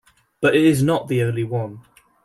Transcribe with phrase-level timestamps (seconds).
[0.41, 1.81] But it is not the only one.